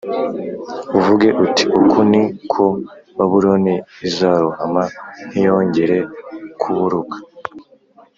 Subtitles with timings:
[0.97, 2.65] uvuge uti uku ni ko
[3.17, 3.75] Babuloni
[4.07, 4.83] izarohama
[5.27, 5.97] ntiyongere
[6.61, 7.17] kuburuka